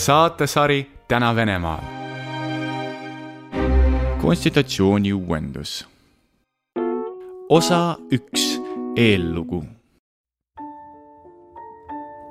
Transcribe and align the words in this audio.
saatesari 0.00 0.90
Täna 1.08 1.36
Venemaal. 1.36 1.78
konstitutsiooni 4.22 5.12
uuendus. 5.12 5.88
osa 7.48 7.96
üks, 8.12 8.62
eellugu. 8.96 9.64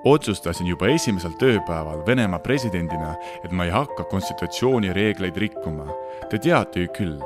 otsustasin 0.05 0.68
juba 0.68 0.87
esimesel 0.87 1.32
tööpäeval 1.32 2.05
Venemaa 2.07 2.39
presidendina, 2.39 3.15
et 3.45 3.51
ma 3.51 3.65
ei 3.65 3.71
hakka 3.71 4.04
konstitutsiooni 4.04 4.93
reegleid 4.93 5.37
rikkuma. 5.37 5.86
Te 6.29 6.37
teate 6.37 6.79
ju 6.79 6.87
küll, 6.97 7.21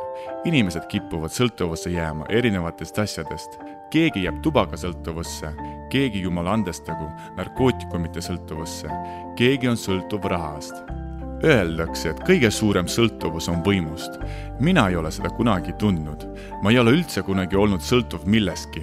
inimesed 0.45 0.87
kipuvad 0.91 1.31
sõltuvusse 1.31 1.89
jääma 1.89 2.25
erinevatest 2.29 2.99
asjadest 2.99 3.59
keegi 3.93 4.23
jääb 4.25 4.39
tubakasõltuvusse, 4.41 5.51
keegi 5.93 6.23
jumala 6.25 6.55
andestagu 6.57 7.05
narkootikumite 7.37 8.23
sõltuvusse, 8.25 8.89
keegi 9.37 9.69
on 9.69 9.77
sõltuv 9.77 10.25
rahast. 10.33 10.79
Öeldakse, 11.43 12.13
et 12.13 12.21
kõige 12.23 12.49
suurem 12.55 12.87
sõltuvus 12.87 13.49
on 13.51 13.59
võimust. 13.65 14.17
mina 14.59 14.87
ei 14.89 14.95
ole 14.95 15.11
seda 15.11 15.29
kunagi 15.29 15.73
tundnud. 15.77 16.25
ma 16.63 16.71
ei 16.71 16.79
ole 16.79 16.91
üldse 16.91 17.21
kunagi 17.21 17.55
olnud 17.55 17.81
sõltuv 17.81 18.25
millestki. 18.25 18.81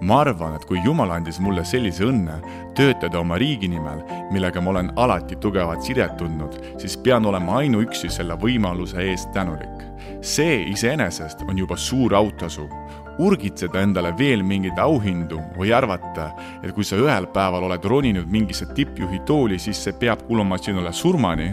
ma 0.00 0.20
arvan, 0.20 0.54
et 0.54 0.64
kui 0.64 0.78
Jumal 0.84 1.10
andis 1.10 1.40
mulle 1.40 1.64
sellise 1.64 2.04
õnne 2.04 2.38
töötada 2.74 3.18
oma 3.18 3.38
riigi 3.38 3.68
nimel, 3.68 4.04
millega 4.30 4.60
ma 4.60 4.70
olen 4.70 4.92
alati 4.96 5.36
tugevat 5.36 5.82
sidet 5.82 6.16
tundnud, 6.16 6.78
siis 6.78 6.96
pean 6.96 7.26
olema 7.26 7.56
ainuüksi 7.56 8.10
selle 8.10 8.34
võimaluse 8.34 9.00
eest 9.00 9.32
tänulik. 9.32 9.82
see 10.20 10.62
iseenesest 10.70 11.42
on 11.48 11.58
juba 11.58 11.76
suur 11.76 12.14
autasu 12.14 12.68
urgitseda 13.18 13.82
endale 13.82 14.14
veel 14.18 14.42
mingeid 14.46 14.78
auhindu 14.78 15.40
või 15.58 15.72
arvata, 15.76 16.30
et 16.62 16.72
kui 16.74 16.84
sa 16.84 16.98
ühel 17.00 17.28
päeval 17.34 17.68
oled 17.68 17.84
roninud 17.84 18.30
mingisse 18.30 18.66
tippjuhi 18.74 19.22
tooli, 19.28 19.58
siis 19.58 19.82
see 19.84 19.96
peab 20.00 20.26
kuluma 20.28 20.58
sinule 20.58 20.92
surmani, 20.92 21.52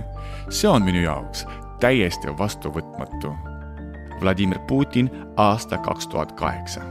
see 0.49 0.69
on 0.69 0.85
minu 0.85 1.03
jaoks 1.05 1.45
täiesti 1.81 2.33
vastuvõtmatu. 2.37 3.35
Vladimir 4.21 4.59
Putin, 4.69 5.09
aasta 5.37 5.81
kaks 5.81 6.07
tuhat 6.07 6.35
kaheksa 6.37 6.85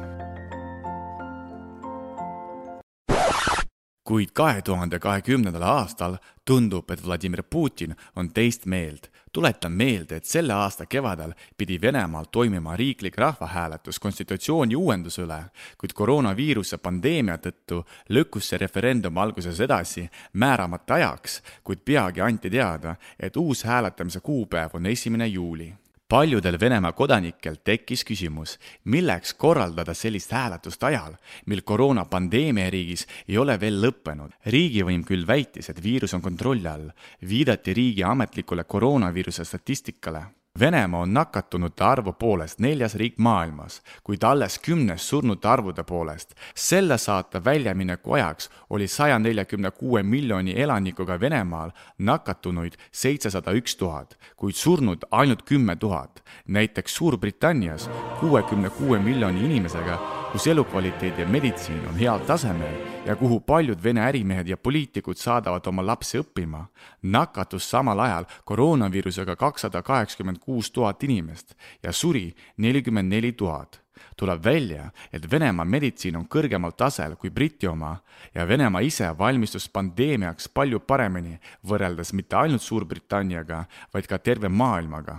kuid 4.10 4.32
kahe 4.34 4.62
tuhande 4.66 4.98
kahekümnendal 4.98 5.62
aastal 5.62 6.16
tundub, 6.44 6.90
et 6.90 7.02
Vladimir 7.06 7.44
Putin 7.46 7.94
on 8.16 8.32
teist 8.34 8.66
meelt. 8.66 9.06
Tuletan 9.32 9.72
meelde, 9.72 10.16
et 10.16 10.24
selle 10.24 10.52
aasta 10.52 10.86
kevadel 10.86 11.32
pidi 11.56 11.80
Venemaal 11.80 12.24
toimima 12.32 12.76
riiklik 12.76 13.18
rahvahääletus 13.18 13.98
konstitutsiooni 13.98 14.76
uuenduse 14.76 15.22
üle, 15.22 15.42
kuid 15.78 15.94
koroonaviiruse 15.94 16.78
pandeemia 16.78 17.38
tõttu 17.38 17.82
lükkus 18.08 18.50
see 18.50 18.58
referendum 18.58 19.18
alguses 19.18 19.60
edasi 19.60 20.08
määramata 20.32 20.94
ajaks, 20.94 21.42
kuid 21.64 21.84
peagi 21.84 22.20
anti 22.20 22.50
teada, 22.50 22.96
et 23.20 23.36
uus 23.36 23.64
hääletamise 23.64 24.20
kuupäev 24.20 24.74
on 24.74 24.86
esimene 24.86 25.26
juuli 25.26 25.72
paljudel 26.10 26.56
Venemaa 26.60 26.90
kodanikel 26.98 27.60
tekkis 27.64 28.02
küsimus, 28.08 28.56
milleks 28.90 29.30
korraldada 29.38 29.94
sellist 29.94 30.32
hääletust 30.34 30.82
ajal, 30.88 31.14
mil 31.46 31.62
koroonapandeemia 31.62 32.66
riigis 32.74 33.06
ei 33.28 33.38
ole 33.38 33.54
veel 33.60 33.78
lõppenud. 33.84 34.34
riigivõim 34.46 35.04
küll 35.06 35.26
väitis, 35.26 35.70
et 35.70 35.82
viirus 35.82 36.14
on 36.14 36.22
kontrolli 36.22 36.66
all, 36.66 36.90
viidati 37.22 37.74
riigi 37.74 38.04
ametlikule 38.04 38.64
koroonaviiruse 38.64 39.44
statistikale 39.44 40.24
Venemaa 40.58 41.00
on 41.00 41.14
nakatunute 41.14 41.84
arvu 41.84 42.12
poolest 42.12 42.58
neljas 42.58 42.94
riik 42.98 43.18
maailmas, 43.18 43.82
kuid 44.04 44.22
alles 44.26 44.58
kümnes 44.58 45.08
surnute 45.08 45.48
arvude 45.48 45.82
poolest. 45.82 46.34
selle 46.54 46.98
saate 46.98 47.44
väljamineku 47.44 48.12
ajaks 48.12 48.50
oli 48.70 48.88
saja 48.88 49.18
neljakümne 49.18 49.70
kuue 49.70 50.02
miljoni 50.02 50.60
elanikuga 50.60 51.20
Venemaal 51.20 51.70
nakatunuid 51.98 52.74
seitsesada 52.92 53.52
üks 53.52 53.76
tuhat, 53.76 54.18
kuid 54.36 54.54
surnud 54.54 55.06
ainult 55.10 55.42
kümme 55.42 55.76
tuhat. 55.76 56.22
näiteks 56.48 56.94
Suurbritannias 56.94 57.90
kuuekümne 58.20 58.70
kuue 58.70 58.98
miljoni 58.98 59.44
inimesega 59.44 60.19
kus 60.32 60.46
elukvaliteet 60.46 61.18
ja 61.18 61.26
meditsiin 61.26 61.86
on 61.88 61.96
heal 61.98 62.18
tasemel 62.18 62.74
ja 63.06 63.16
kuhu 63.16 63.40
paljud 63.40 63.82
Vene 63.82 64.00
ärimehed 64.00 64.48
ja 64.48 64.56
poliitikud 64.56 65.18
saadavad 65.18 65.66
oma 65.66 65.82
lapsi 65.86 66.20
õppima, 66.20 66.64
nakatus 67.02 67.70
samal 67.70 67.98
ajal 67.98 68.24
koroonaviirusega 68.44 69.36
kakssada 69.36 69.82
kaheksakümmend 69.82 70.38
kuus 70.38 70.70
tuhat 70.70 71.02
inimest 71.02 71.54
ja 71.82 71.92
suri 71.92 72.34
nelikümmend 72.56 73.10
neli 73.10 73.32
tuhat. 73.32 73.80
Tuleb 74.16 74.44
välja, 74.44 74.90
et 75.12 75.30
Venemaa 75.30 75.64
meditsiin 75.64 76.16
on 76.16 76.28
kõrgemal 76.28 76.72
tasel 76.76 77.16
kui 77.16 77.30
Briti 77.30 77.66
oma 77.66 77.96
ja 78.34 78.46
Venemaa 78.48 78.80
ise 78.86 79.10
valmistus 79.18 79.68
pandeemiaks 79.68 80.48
palju 80.48 80.80
paremini 80.80 81.40
võrreldes 81.66 82.14
mitte 82.14 82.36
ainult 82.36 82.62
Suurbritanniaga, 82.62 83.64
vaid 83.92 84.06
ka 84.06 84.18
terve 84.18 84.48
maailmaga 84.48 85.18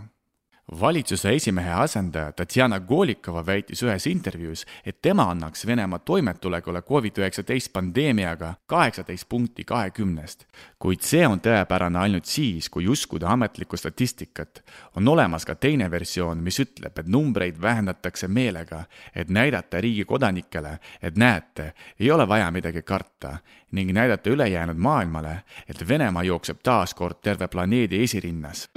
valitsuse 0.80 1.34
esimehe 1.36 1.72
asendaja 1.72 2.32
Tatjana 2.32 2.80
Golikova 2.80 3.46
väitis 3.46 3.84
ühes 3.84 4.08
intervjuus, 4.08 4.66
et 4.86 5.02
tema 5.02 5.30
annaks 5.32 5.66
Venemaa 5.68 6.00
toimetulekule 6.00 6.80
Covid-19 6.82 7.72
pandeemiaga 7.74 8.54
kaheksateist 8.66 9.30
punkti 9.30 9.64
kahekümnest. 9.64 10.46
kuid 10.80 11.02
see 11.02 11.28
on 11.28 11.40
tõepärane 11.40 12.00
ainult 12.00 12.26
siis, 12.26 12.70
kui 12.70 12.88
uskuda 12.88 13.30
ametlikku 13.30 13.78
statistikat. 13.78 14.64
on 14.96 15.08
olemas 15.08 15.46
ka 15.46 15.56
teine 15.56 15.92
versioon, 15.92 16.38
mis 16.38 16.60
ütleb, 16.60 17.00
et 17.00 17.08
numbreid 17.08 17.62
vähendatakse 17.62 18.28
meelega, 18.28 18.84
et 19.16 19.30
näidata 19.30 19.82
riigi 19.82 20.06
kodanikele, 20.06 20.80
et 21.02 21.18
näete, 21.18 21.74
ei 22.00 22.12
ole 22.12 22.28
vaja 22.28 22.52
midagi 22.52 22.82
karta 22.82 23.38
ning 23.72 23.92
näidata 23.92 24.30
ülejäänud 24.30 24.78
maailmale, 24.78 25.44
et 25.68 25.88
Venemaa 25.88 26.24
jookseb 26.24 26.58
taas 26.64 26.94
kord 26.94 27.18
terve 27.22 27.48
planeedi 27.48 28.04
esirinnas 28.04 28.70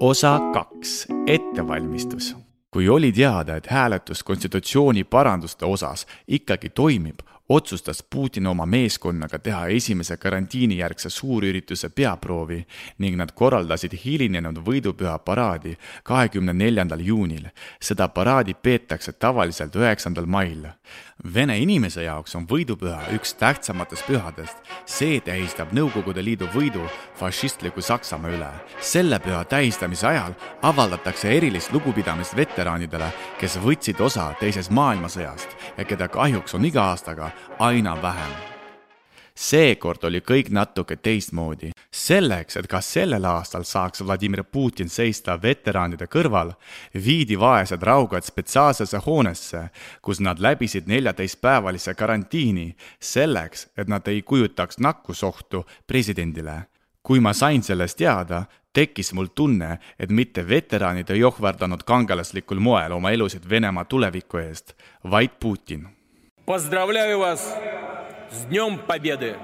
osa 0.00 0.40
kaks, 0.52 1.06
ettevalmistus. 1.26 2.36
kui 2.70 2.88
oli 2.88 3.12
teada, 3.12 3.56
et 3.56 3.66
hääletus 3.66 4.22
konstitutsiooni 4.22 5.04
paranduste 5.04 5.64
osas 5.64 6.06
ikkagi 6.28 6.70
toimib, 6.70 7.18
otsustas 7.48 8.04
Putin 8.14 8.46
oma 8.46 8.66
meeskonnaga 8.66 9.38
teha 9.38 9.66
esimese 9.66 10.16
karantiinijärgse 10.16 11.10
suurürituse 11.10 11.88
peaproovi 11.88 12.66
ning 12.98 13.16
nad 13.16 13.32
korraldasid 13.34 13.96
hilinenud 14.04 14.62
võidupüha 14.66 15.18
paraadi 15.18 15.76
kahekümne 16.02 16.52
neljandal 16.52 17.00
juunil. 17.00 17.48
seda 17.82 18.08
paraadi 18.08 18.54
peetakse 18.54 19.12
tavaliselt 19.12 19.76
üheksandal 19.76 20.26
mail. 20.26 20.66
Vene 21.20 21.58
inimese 21.60 22.00
jaoks 22.06 22.32
on 22.38 22.46
võidupüha 22.48 23.10
üks 23.12 23.34
tähtsamatest 23.36 24.06
pühadest. 24.08 24.56
see 24.88 25.20
tähistab 25.20 25.72
Nõukogude 25.76 26.24
Liidu 26.24 26.46
võidu 26.54 26.86
fašistliku 27.14 27.80
Saksamaa 27.80 28.30
üle. 28.30 28.48
selle 28.80 29.18
püha 29.20 29.44
tähistamise 29.44 30.06
ajal 30.06 30.32
avaldatakse 30.62 31.28
erilist 31.28 31.72
lugupidamist 31.72 32.36
veteraanidele, 32.36 33.12
kes 33.38 33.58
võtsid 33.58 34.00
osa 34.00 34.32
teisest 34.40 34.70
maailmasõjast 34.70 35.48
ja 35.76 35.84
keda 35.84 36.08
kahjuks 36.08 36.54
on 36.54 36.64
iga 36.64 36.82
aastaga 36.82 37.30
aina 37.58 38.02
vähem 38.02 38.59
seekord 39.39 40.03
oli 40.03 40.21
kõik 40.21 40.49
natuke 40.49 40.95
teistmoodi. 40.95 41.71
selleks, 41.91 42.57
et 42.57 42.67
ka 42.67 42.81
sellel 42.81 43.25
aastal 43.25 43.63
saaks 43.63 44.03
Vladimir 44.03 44.43
Putin 44.43 44.89
seista 44.89 45.41
veteraanide 45.41 46.05
kõrval, 46.05 46.53
viidi 47.05 47.39
vaesed 47.39 47.81
raugad 47.83 48.23
spetsiaalsesse 48.23 48.97
hoonesse, 49.05 49.69
kus 50.01 50.19
nad 50.19 50.39
läbisid 50.39 50.87
neljateistpäevalise 50.87 51.93
karantiini, 51.93 52.75
selleks, 52.99 53.67
et 53.77 53.87
nad 53.87 54.07
ei 54.07 54.21
kujutaks 54.21 54.77
nakkusohtu 54.79 55.65
presidendile 55.87 56.65
kui 57.05 57.19
ma 57.19 57.33
sain 57.33 57.61
sellest 57.63 57.97
teada, 57.97 58.45
tekkis 58.73 59.13
mul 59.13 59.27
tunne, 59.35 59.77
et 59.99 60.09
mitte 60.09 60.47
veteraanid 60.47 61.09
ei 61.13 61.23
ohverdanud 61.23 61.83
kangelaslikul 61.85 62.59
moel 62.59 62.97
oma 62.97 63.11
elusid 63.13 63.45
Venemaa 63.49 63.85
tuleviku 63.85 64.41
eest, 64.41 64.73
vaid 65.03 65.37
Putin 65.39 65.87
Поздравляю 66.45 67.19
вас 67.19 67.41
с 68.31 68.45
Днем 68.45 68.79
Победы! 68.87 69.35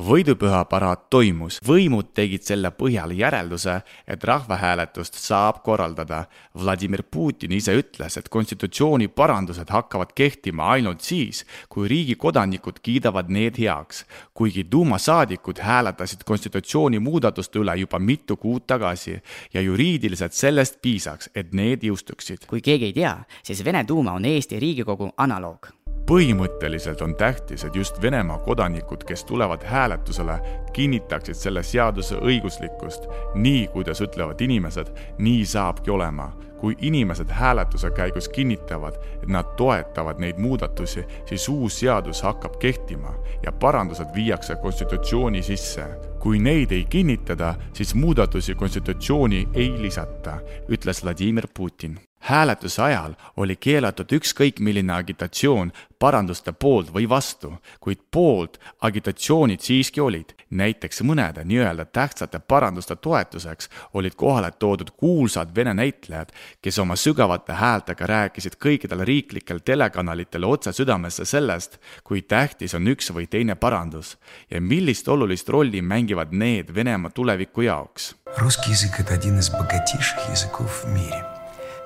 võidupüha 0.00 0.62
paraad 0.70 1.06
toimus, 1.12 1.58
võimud 1.66 2.12
tegid 2.16 2.44
selle 2.46 2.70
põhjal 2.72 3.12
järelduse, 3.16 3.74
et 4.08 4.24
rahvahääletust 4.24 5.18
saab 5.20 5.60
korraldada. 5.64 6.24
Vladimir 6.56 7.02
Putin 7.02 7.52
ise 7.52 7.74
ütles, 7.76 8.16
et 8.16 8.28
konstitutsiooni 8.32 9.08
parandused 9.08 9.68
hakkavad 9.68 10.14
kehtima 10.16 10.70
ainult 10.76 11.04
siis, 11.04 11.44
kui 11.68 11.88
riigi 11.88 12.16
kodanikud 12.16 12.80
kiidavad 12.82 13.28
need 13.28 13.60
heaks. 13.60 14.04
kuigi 14.34 14.64
Duma 14.72 14.98
saadikud 14.98 15.60
hääletasid 15.60 16.24
konstitutsiooni 16.24 16.98
muudatuste 16.98 17.58
üle 17.58 17.76
juba 17.76 17.98
mitu 17.98 18.36
kuud 18.36 18.66
tagasi 18.66 19.20
ja 19.54 19.60
juriidiliselt 19.60 20.32
sellest 20.32 20.80
piisaks, 20.82 21.30
et 21.34 21.52
need 21.52 21.84
jõustuksid. 21.84 22.46
kui 22.46 22.60
keegi 22.60 22.84
ei 22.84 22.92
tea, 22.92 23.16
siis 23.42 23.64
Vene 23.64 23.84
Duuma 23.88 24.12
on 24.12 24.24
Eesti 24.24 24.58
Riigikogu 24.58 25.12
analoog 25.16 25.75
põhimõtteliselt 26.07 27.01
on 27.01 27.15
tähtis, 27.15 27.63
et 27.63 27.75
just 27.75 28.01
Venemaa 28.01 28.39
kodanikud, 28.39 29.03
kes 29.03 29.25
tulevad 29.25 29.63
hääletusele, 29.63 30.39
kinnitaksid 30.73 31.35
selle 31.35 31.63
seaduse 31.63 32.15
õiguslikkust. 32.15 33.07
nii, 33.35 33.67
kuidas 33.67 34.01
ütlevad 34.01 34.41
inimesed, 34.41 34.87
nii 35.17 35.45
saabki 35.45 35.91
olema. 35.91 36.33
kui 36.57 36.75
inimesed 36.81 37.29
hääletuse 37.29 37.91
käigus 37.91 38.29
kinnitavad, 38.29 38.95
et 39.23 39.29
nad 39.29 39.45
toetavad 39.57 40.17
neid 40.19 40.37
muudatusi, 40.37 41.03
siis 41.25 41.49
uus 41.49 41.79
seadus 41.79 42.21
hakkab 42.21 42.57
kehtima 42.59 43.13
ja 43.43 43.51
parandused 43.51 44.07
viiakse 44.15 44.55
konstitutsiooni 44.55 45.41
sisse. 45.43 45.85
kui 46.19 46.39
neid 46.39 46.71
ei 46.71 46.85
kinnitada, 46.89 47.55
siis 47.73 47.95
muudatusi 47.95 48.55
konstitutsiooni 48.55 49.47
ei 49.53 49.81
lisata, 49.81 50.39
ütles 50.69 51.03
Vladimir 51.03 51.47
Putin 51.53 51.99
hääletuse 52.26 52.82
ajal 52.82 53.14
oli 53.36 53.56
keelatud 53.56 54.12
ükskõik 54.14 54.60
milline 54.60 54.92
agitatsioon 54.94 55.72
paranduste 55.98 56.52
poolt 56.52 56.92
või 56.94 57.08
vastu, 57.08 57.52
kuid 57.80 57.98
poolt 58.10 58.60
agitatsioonid 58.80 59.60
siiski 59.60 60.00
olid. 60.00 60.34
näiteks 60.50 61.02
mõnede 61.02 61.44
nii-öelda 61.44 61.84
tähtsate 61.84 62.38
paranduste 62.38 62.96
toetuseks 62.96 63.68
olid 63.94 64.14
kohale 64.14 64.50
toodud 64.50 64.90
kuulsad 64.90 65.54
vene 65.54 65.74
näitlejad, 65.74 66.28
kes 66.62 66.78
oma 66.78 66.96
sügavate 66.96 67.52
häältega 67.52 68.06
rääkisid 68.06 68.58
kõikidel 68.64 69.04
riiklikel 69.04 69.58
telekanalitel 69.64 70.44
otse 70.44 70.72
südamesse 70.72 71.24
sellest, 71.24 71.78
kui 72.04 72.22
tähtis 72.22 72.74
on 72.74 72.86
üks 72.86 73.10
või 73.14 73.26
teine 73.26 73.54
parandus 73.54 74.18
ja 74.50 74.60
millist 74.60 75.08
olulist 75.08 75.48
rolli 75.48 75.82
mängivad 75.82 76.32
need 76.32 76.74
Venemaa 76.74 77.10
tuleviku 77.10 77.60
jaoks. 77.60 78.14
Русский 78.38 78.70
язык – 78.70 79.00
это 79.00 79.14
один 79.14 79.38
из 79.38 79.50
богатейших 79.50 80.30
языков 80.30 80.84
в 80.84 80.88
мире. 80.88 81.35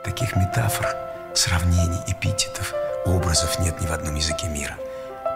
Таких 0.05 0.37
метафор, 0.37 0.87
сравнений, 1.35 2.01
эпитетов, 2.07 2.73
образов 3.05 3.59
нет 3.61 3.81
ни 3.81 3.87
в 3.87 3.93
одном 3.93 4.15
языке 4.15 4.49
мира. 4.49 4.77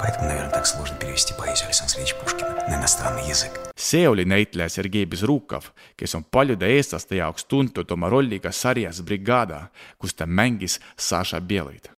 Поэтому, 0.00 0.28
наверное, 0.28 0.50
так 0.50 0.66
сложно 0.66 0.96
перевести 0.96 1.34
поэзию 1.34 1.66
Александра 1.66 1.92
Сергеевича 1.92 2.16
Пушкина 2.16 2.54
на 2.68 2.74
иностранный 2.76 3.28
язык. 3.28 3.60
see 3.76 4.08
oli 4.08 4.24
näitleja 4.24 4.68
Sergei 4.68 5.06
Bezrukov, 5.06 5.64
kes 5.96 6.14
on 6.14 6.24
paljude 6.24 6.66
eestlaste 6.66 7.16
jaoks 7.16 7.44
tuntud 7.44 7.90
oma 7.90 8.08
rolliga 8.08 8.52
sarjas 8.52 9.02
Brigada, 9.02 9.66
kus 9.98 10.14
ta 10.14 10.26
mängis 10.26 10.80
Saša 10.96 11.40
Beloid. 11.40 11.90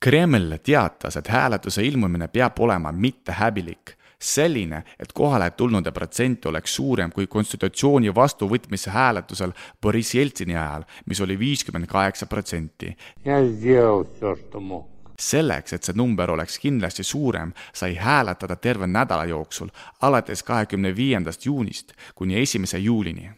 Kreml 0.00 0.58
teatas, 0.62 1.16
et 1.16 1.28
hääletuse 1.28 1.82
ilmumine 1.82 2.28
peab 2.28 2.58
olema 2.58 2.92
mittehäbilik 2.92 3.94
selline, 4.19 4.83
et 4.99 5.13
kohale 5.13 5.51
tulnute 5.51 5.91
protsent 5.91 6.45
oleks 6.45 6.75
suurem 6.75 7.11
kui 7.11 7.27
konstitutsiooni 7.27 8.13
vastuvõtmise 8.15 8.89
hääletusel 8.89 9.53
Boriss 9.81 10.15
Jeltsini 10.15 10.55
ajal, 10.55 10.85
mis 11.05 11.21
oli 11.21 11.39
viiskümmend 11.39 11.87
kaheksa 11.87 12.25
protsenti. 12.25 12.95
selleks, 15.17 15.73
et 15.73 15.83
see 15.83 15.97
number 15.97 16.29
oleks 16.29 16.59
kindlasti 16.61 17.03
suurem, 17.03 17.49
sai 17.73 17.95
hääletada 17.95 18.55
terve 18.55 18.87
nädala 18.87 19.25
jooksul, 19.25 19.71
alates 20.01 20.43
kahekümne 20.43 20.95
viiendast 20.95 21.45
juunist 21.45 21.93
kuni 22.15 22.37
esimese 22.41 22.77
juulini 22.77 23.31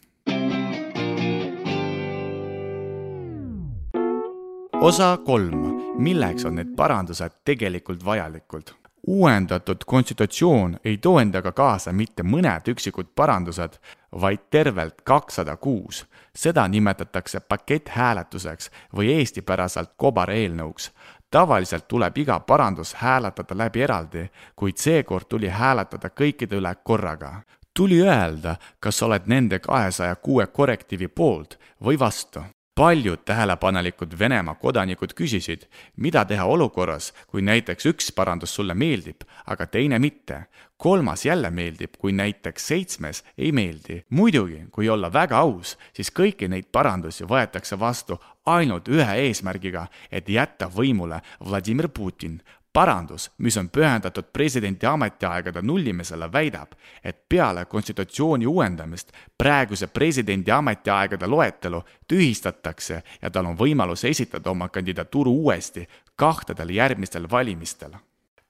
osa 4.82 5.18
kolm, 5.26 5.64
milleks 6.00 6.46
on 6.46 6.56
need 6.56 6.76
parandused 6.76 7.42
tegelikult 7.46 8.06
vajalikud? 8.06 8.72
Uuendatud 9.08 9.78
konstitutsioon 9.86 10.80
ei 10.84 10.98
too 10.98 11.20
endaga 11.20 11.52
kaasa 11.52 11.94
mitte 11.94 12.24
mõned 12.24 12.68
üksikud 12.72 13.12
parandused, 13.16 13.80
vaid 14.22 14.40
tervelt 14.50 15.02
kakssada 15.02 15.58
kuus. 15.58 16.06
seda 16.36 16.68
nimetatakse 16.68 17.40
paketthääletuseks 17.40 18.72
või 18.96 19.14
eestipäraselt 19.14 19.92
kobareelnõuks. 19.98 20.92
tavaliselt 21.32 21.88
tuleb 21.88 22.18
iga 22.18 22.40
parandus 22.40 22.94
hääletada 22.94 23.58
läbi 23.58 23.82
eraldi, 23.82 24.30
kuid 24.56 24.78
seekord 24.78 25.26
tuli 25.30 25.48
hääletada 25.48 26.10
kõikide 26.10 26.56
üle 26.56 26.76
korraga. 26.84 27.42
tuli 27.74 28.02
öelda, 28.02 28.56
kas 28.80 29.04
oled 29.04 29.22
nende 29.26 29.60
kahesaja 29.60 30.16
kuue 30.16 30.48
korrektiivi 30.48 31.08
poolt 31.08 31.60
või 31.84 32.00
vastu 32.00 32.44
paljud 32.80 33.20
tähelepanelikud 33.26 34.14
Venemaa 34.20 34.56
kodanikud 34.56 35.12
küsisid, 35.12 35.66
mida 36.00 36.22
teha 36.26 36.46
olukorras, 36.48 37.10
kui 37.28 37.42
näiteks 37.44 37.90
üks 37.92 38.08
parandus 38.16 38.54
sulle 38.56 38.74
meeldib, 38.74 39.26
aga 39.46 39.68
teine 39.68 40.00
mitte. 40.00 40.46
kolmas 40.78 41.26
jälle 41.26 41.50
meeldib, 41.50 41.98
kui 42.00 42.12
näiteks 42.12 42.68
seitsmes 42.68 43.24
ei 43.38 43.52
meeldi. 43.52 44.06
muidugi, 44.10 44.64
kui 44.72 44.90
olla 44.90 45.14
väga 45.14 45.38
aus, 45.38 45.78
siis 45.94 46.12
kõiki 46.12 46.48
neid 46.48 46.72
parandusi 46.72 47.24
võetakse 47.24 47.80
vastu 47.80 48.20
ainult 48.46 48.88
ühe 48.88 49.16
eesmärgiga, 49.28 49.88
et 50.12 50.30
jätta 50.30 50.72
võimule 50.76 51.22
Vladimir 51.50 51.90
Putin, 51.90 52.42
parandus, 52.74 53.32
mis 53.38 53.58
on 53.58 53.70
pühendatud 53.70 54.30
presidendi 54.34 54.86
ametiaegade 54.86 55.62
nullimisele, 55.62 56.32
väidab, 56.32 56.72
et 57.04 57.30
peale 57.30 57.66
konstitutsiooni 57.66 58.48
uuendamist 58.48 59.12
praeguse 59.38 59.88
presidendi 59.88 60.52
ametiaegade 60.52 61.28
loetelu 61.28 61.84
tühistatakse 62.08 63.04
ja 63.22 63.30
tal 63.30 63.46
on 63.46 63.58
võimalus 63.58 64.06
esitada 64.06 64.52
oma 64.52 64.70
kandidatuur 64.70 65.28
uuesti 65.28 65.88
kahtedel 66.16 66.70
järgmistel 66.70 67.30
valimistel 67.32 67.98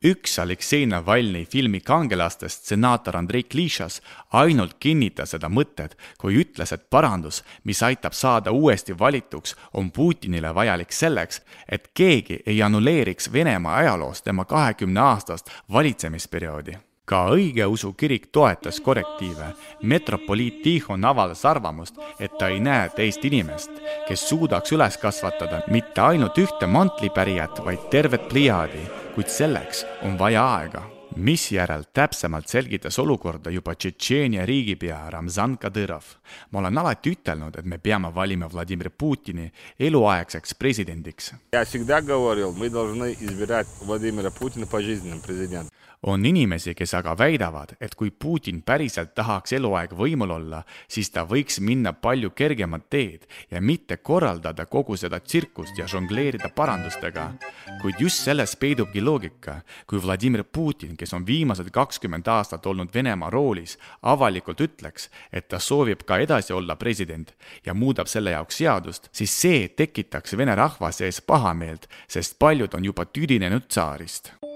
üks 0.05 0.37
Aleksei 0.39 0.85
Navalnõi 0.87 1.43
filmi 1.45 1.81
kangelastest, 1.83 2.65
senaator 2.71 3.17
Andrei 3.19 3.43
Klišas, 3.43 3.99
ainult 4.31 4.77
kinnitas 4.79 5.35
seda 5.35 5.49
mõtet, 5.51 5.97
kui 6.17 6.39
ütles, 6.39 6.71
et 6.71 6.89
parandus, 6.89 7.43
mis 7.63 7.83
aitab 7.83 8.15
saada 8.15 8.51
uuesti 8.55 8.95
valituks, 8.99 9.55
on 9.73 9.91
Putinile 9.91 10.53
vajalik 10.55 10.95
selleks, 10.95 11.41
et 11.67 11.91
keegi 11.93 12.41
ei 12.45 12.61
annuleeriks 12.63 13.31
Venemaa 13.33 13.75
ajaloos 13.83 14.21
tema 14.21 14.45
kahekümne 14.45 14.99
aastast 14.99 15.51
valitsemisperioodi 15.71 16.88
ka 17.09 17.25
õigeusu 17.33 17.93
kirik 17.97 18.29
toetas 18.31 18.79
korrektiive. 18.79 19.53
metropoliit 19.81 20.61
Tihon 20.63 21.05
avaldas 21.05 21.45
arvamust, 21.45 21.95
et 22.19 22.37
ta 22.37 22.47
ei 22.47 22.59
näe 22.59 22.89
teist 22.95 23.25
inimest, 23.25 23.71
kes 24.07 24.29
suudaks 24.29 24.71
üles 24.71 24.97
kasvatada 25.01 25.63
mitte 25.67 26.01
ainult 26.01 26.37
ühte 26.37 26.67
mantlipärijat, 26.67 27.65
vaid 27.65 27.89
tervet 27.89 28.29
pliaadi 28.29 28.85
kuid 29.15 29.27
selleks 29.27 29.85
on 30.07 30.13
vaja 30.19 30.45
aega 30.55 30.85
misjärel 31.19 31.83
täpsemalt 31.93 32.47
selgitas 32.47 32.99
olukorda 32.99 33.51
juba 33.51 33.73
Tšetšeenia 33.75 34.45
riigipea 34.45 35.09
Ramzan 35.09 35.57
Kadõrov. 35.57 36.03
ma 36.51 36.59
olen 36.59 36.77
alati 36.77 37.11
ütelnud, 37.11 37.57
et 37.59 37.65
me 37.65 37.77
peame 37.77 38.15
valima 38.15 38.47
Vladimir 38.47 38.89
Putini 38.89 39.51
eluaegseks 39.79 40.55
presidendiks 40.55 41.33
on 46.03 46.25
inimesi, 46.25 46.73
kes 46.75 46.93
aga 46.95 47.17
väidavad, 47.17 47.73
et 47.81 47.95
kui 47.95 48.11
Putin 48.11 48.61
päriselt 48.63 49.11
tahaks 49.15 49.53
eluaeg 49.57 49.91
võimul 49.99 50.31
olla, 50.31 50.61
siis 50.87 51.11
ta 51.11 51.25
võiks 51.27 51.59
minna 51.59 51.91
palju 51.93 52.31
kergemat 52.31 52.87
teed 52.89 53.27
ja 53.51 53.61
mitte 53.61 53.97
korraldada 53.97 54.65
kogu 54.65 54.95
seda 54.97 55.19
tsirkust 55.19 55.77
ja 55.77 55.87
žongleerida 55.87 56.49
parandustega. 56.55 57.33
kuid 57.81 57.99
just 57.99 58.23
selles 58.23 58.55
peidubki 58.55 59.01
loogika, 59.01 59.61
kui 59.87 60.01
Vladimir 60.01 60.43
Putin, 60.43 60.95
kes 60.97 61.13
on 61.13 61.25
viimased 61.25 61.69
kakskümmend 61.71 62.27
aastat 62.27 62.65
olnud 62.65 62.93
Venemaa 62.93 63.29
roolis, 63.29 63.77
avalikult 64.01 64.61
ütleks, 64.61 65.09
et 65.33 65.47
ta 65.47 65.59
soovib 65.59 66.03
ka 66.05 66.17
edasi 66.17 66.53
olla 66.53 66.75
president 66.75 67.35
ja 67.65 67.73
muudab 67.73 68.07
selle 68.07 68.31
jaoks 68.31 68.57
seadust, 68.57 69.09
siis 69.11 69.41
see 69.41 69.67
tekitaks 69.67 70.37
vene 70.37 70.55
rahva 70.55 70.91
sees 70.91 71.21
pahameelt, 71.21 71.89
sest 72.07 72.39
paljud 72.39 72.73
on 72.73 72.85
juba 72.85 73.05
tüdinenud 73.05 73.67
tsaarist 73.67 74.48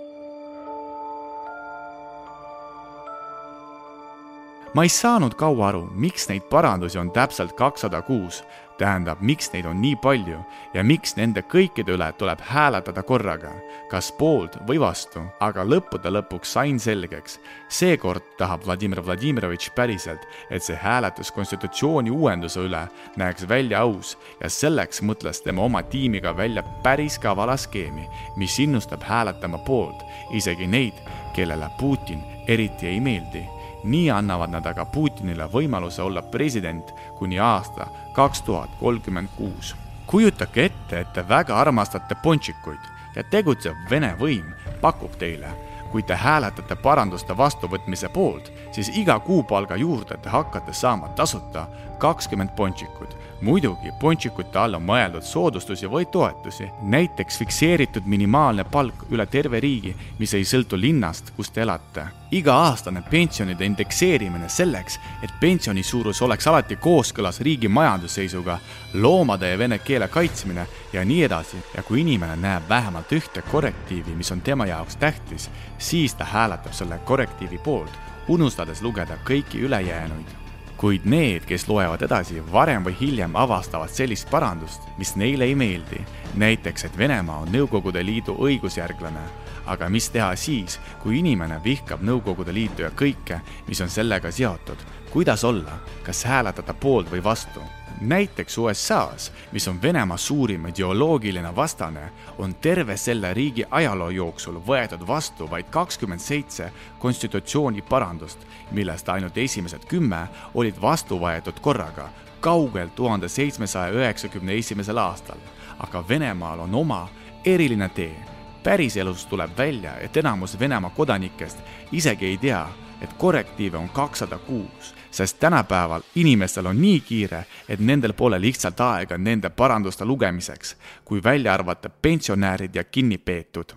ma 4.73 4.83
ei 4.83 4.89
saanud 4.89 5.35
kaua 5.37 5.67
aru, 5.67 5.83
miks 5.93 6.27
neid 6.29 6.49
parandusi 6.49 6.97
on 6.97 7.11
täpselt 7.13 7.53
kakssada 7.53 8.01
kuus, 8.01 8.41
tähendab, 8.77 9.21
miks 9.21 9.51
neid 9.53 9.67
on 9.69 9.77
nii 9.81 9.95
palju 10.01 10.39
ja 10.73 10.83
miks 10.83 11.13
nende 11.17 11.43
kõikide 11.45 11.93
üle 11.93 12.07
tuleb 12.17 12.41
hääletada 12.49 13.03
korraga, 13.05 13.51
kas 13.91 14.09
poolt 14.17 14.57
või 14.67 14.79
vastu, 14.81 15.21
aga 15.45 15.65
lõppude 15.67 16.09
lõpuks 16.09 16.55
sain 16.57 16.79
selgeks. 16.81 17.39
seekord 17.69 18.25
tahab 18.37 18.65
Vladimir 18.65 19.03
Vladimirovitš 19.05 19.69
päriselt, 19.75 20.25
et 20.49 20.63
see 20.63 20.75
hääletus 20.75 21.31
konstitutsiooni 21.31 22.11
uuenduse 22.11 22.65
üle 22.65 22.87
näeks 23.17 23.47
välja 23.49 23.85
aus 23.85 24.17
ja 24.41 24.49
selleks 24.49 25.01
mõtles 25.01 25.43
tema 25.43 25.61
oma 25.61 25.83
tiimiga 25.83 26.37
välja 26.37 26.63
päris 26.83 27.19
kavala 27.19 27.57
skeemi, 27.57 28.09
mis 28.35 28.59
innustab 28.59 29.03
hääletama 29.03 29.57
poolt, 29.57 30.01
isegi 30.33 30.67
neid, 30.67 30.97
kellele 31.35 31.69
Putin 31.79 32.23
eriti 32.47 32.87
ei 32.87 32.99
meeldi 32.99 33.52
nii 33.83 34.11
annavad 34.11 34.49
nad 34.49 34.65
aga 34.65 34.85
Putinile 34.85 35.47
võimaluse 35.51 36.01
olla 36.01 36.21
president 36.21 36.93
kuni 37.17 37.39
aasta 37.39 37.87
kaks 38.13 38.41
tuhat 38.41 38.69
kolmkümmend 38.79 39.29
kuus. 39.37 39.75
kujutage 40.07 40.65
ette, 40.65 40.99
et 40.99 41.13
te 41.13 41.27
väga 41.29 41.55
armastate 41.57 42.15
ponšikuid 42.23 42.79
ja 43.15 43.23
tegutsev 43.23 43.73
Vene 43.89 44.15
võim 44.19 44.53
pakub 44.81 45.15
teile, 45.17 45.47
kui 45.91 46.03
te 46.03 46.15
hääletate 46.15 46.75
paranduste 46.75 47.37
vastuvõtmise 47.37 48.09
poolt, 48.09 48.51
siis 48.71 48.89
iga 48.97 49.19
kuupalga 49.19 49.75
juurde 49.75 50.17
te 50.17 50.29
hakkate 50.29 50.73
saama 50.73 51.07
tasuta 51.07 51.67
kakskümmend 51.99 52.55
ponšikut 52.55 53.17
muidugi 53.43 53.91
ponšikute 53.99 54.59
all 54.59 54.77
on 54.77 54.83
mõeldud 54.87 55.25
soodustusi 55.27 55.87
või 55.91 56.05
toetusi, 56.11 56.69
näiteks 56.81 57.37
fikseeritud 57.41 58.05
minimaalne 58.07 58.63
palk 58.63 59.05
üle 59.11 59.25
terve 59.27 59.59
riigi, 59.63 59.91
mis 60.19 60.33
ei 60.33 60.45
sõltu 60.47 60.79
linnast, 60.79 61.33
kus 61.35 61.51
te 61.51 61.61
elate. 61.61 62.05
iga-aastane 62.33 63.03
pensionide 63.09 63.65
indekseerimine 63.65 64.47
selleks, 64.49 64.99
et 65.23 65.33
pensioni 65.39 65.83
suurus 65.83 66.21
oleks 66.21 66.47
alati 66.47 66.75
kooskõlas 66.75 67.41
riigi 67.41 67.67
majandusseisuga, 67.67 68.57
loomade 68.93 69.49
ja 69.49 69.57
vene 69.57 69.79
keele 69.79 70.07
kaitsmine 70.07 70.67
ja 70.93 71.05
nii 71.05 71.23
edasi. 71.23 71.57
ja 71.77 71.83
kui 71.83 72.01
inimene 72.01 72.35
näeb 72.35 72.69
vähemalt 72.69 73.11
ühte 73.11 73.41
korrektiivi, 73.41 74.15
mis 74.15 74.31
on 74.31 74.41
tema 74.41 74.65
jaoks 74.65 74.95
tähtis, 74.95 75.49
siis 75.77 76.15
ta 76.15 76.25
hääletab 76.25 76.73
selle 76.73 76.99
korrektiivi 76.99 77.57
poolt, 77.57 77.99
unustades 78.27 78.81
lugeda 78.81 79.17
kõiki 79.27 79.59
ülejäänuid 79.59 80.42
kuid 80.83 81.05
need, 81.07 81.45
kes 81.47 81.63
loevad 81.69 82.01
edasi, 82.03 82.41
varem 82.51 82.83
või 82.83 82.97
hiljem 82.99 83.37
avastavad 83.39 83.91
sellist 83.93 84.27
parandust, 84.27 84.83
mis 84.99 85.13
neile 85.15 85.47
ei 85.47 85.55
meeldi. 85.55 86.01
Näiteks, 86.33 86.85
et 86.85 86.97
Venemaa 86.97 87.37
on 87.37 87.51
Nõukogude 87.51 88.05
Liidu 88.05 88.35
õigusjärglane. 88.39 89.23
aga 89.65 89.89
mis 89.89 90.09
teha 90.09 90.35
siis, 90.35 90.79
kui 91.03 91.19
inimene 91.19 91.61
vihkab 91.63 92.01
Nõukogude 92.01 92.53
Liitu 92.53 92.81
ja 92.81 92.89
kõike, 92.89 93.39
mis 93.67 93.81
on 93.81 93.89
sellega 93.89 94.31
seotud? 94.31 94.77
kuidas 95.11 95.43
olla, 95.43 95.79
kas 96.03 96.23
hääletada 96.25 96.73
poolt 96.73 97.11
või 97.11 97.23
vastu? 97.23 97.61
näiteks 98.01 98.57
USA-s, 98.57 99.31
mis 99.51 99.67
on 99.67 99.81
Venemaa 99.81 100.17
suurim 100.17 100.67
ideoloogiline 100.67 101.55
vastane, 101.55 102.11
on 102.37 102.55
terve 102.55 102.97
selle 102.97 103.33
riigi 103.33 103.65
ajaloo 103.71 104.09
jooksul 104.09 104.59
võetud 104.67 105.07
vastu 105.07 105.49
vaid 105.49 105.69
kakskümmend 105.69 106.19
seitse 106.19 106.71
konstitutsiooni 106.99 107.81
parandust, 107.81 108.39
millest 108.71 109.09
ainult 109.09 109.37
esimesed 109.37 109.85
kümme 109.87 110.27
olid 110.53 110.81
vastu 110.81 111.19
võetud 111.19 111.59
korraga, 111.61 112.09
kaugelt 112.41 112.95
tuhande 112.95 113.29
seitsmesaja 113.29 113.93
üheksakümne 113.93 114.57
esimesel 114.57 114.97
aastal. 114.97 115.37
Aga 115.83 116.07
Venemaal 116.07 116.59
on 116.59 116.75
oma 116.75 117.09
eriline 117.45 117.89
tee. 117.89 118.15
päriselus 118.63 119.25
tuleb 119.25 119.57
välja, 119.57 119.97
et 119.99 120.17
enamus 120.17 120.59
Venemaa 120.59 120.89
kodanikest 120.89 121.59
isegi 121.91 122.25
ei 122.25 122.37
tea, 122.37 122.67
et 123.01 123.13
korrektiive 123.13 123.77
on 123.77 123.89
kakssada 123.89 124.37
kuus 124.37 124.95
sest 125.13 125.39
tänapäeval 125.39 126.01
inimestel 126.15 126.65
on 126.65 126.81
nii 126.81 126.99
kiire, 126.99 127.45
et 127.69 127.79
nendel 127.79 128.13
pole 128.13 128.41
lihtsalt 128.41 128.79
aega 128.81 129.17
nende 129.17 129.49
paranduste 129.49 130.05
lugemiseks, 130.05 130.75
kui 131.05 131.23
välja 131.23 131.53
arvata 131.53 131.89
pensionärid 131.89 132.75
ja 132.75 132.83
kinnipeetud. 132.83 133.73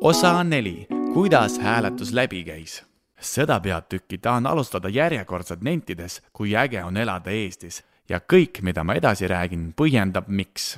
osa 0.00 0.44
neli, 0.44 0.86
kuidas 1.14 1.58
hääletus 1.58 2.12
läbi 2.12 2.44
käis 2.44 2.91
seda 3.22 3.60
peatükki 3.60 4.18
tahan 4.18 4.46
alustada 4.46 4.88
järjekordselt 4.88 5.62
nentides, 5.62 6.20
kui 6.32 6.56
äge 6.56 6.84
on 6.84 6.96
elada 6.96 7.30
Eestis. 7.30 7.82
Ja 8.08 8.20
kõik, 8.20 8.60
mida 8.62 8.84
ma 8.84 8.98
edasi 8.98 9.30
räägin, 9.30 9.70
põhjendab, 9.78 10.28
miks 10.28 10.76